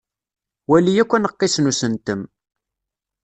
Wali 0.69 0.93
akk 1.01 1.11
aneqqis 1.15 1.55
n 1.59 1.69
usentem. 1.71 2.21